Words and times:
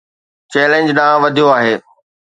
challenge 0.51 0.87
ڏانهن 0.97 1.21
وڌيو 1.23 1.47
آهي 1.57 1.73